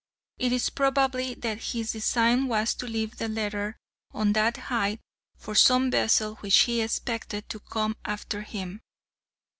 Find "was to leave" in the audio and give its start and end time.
2.47-3.17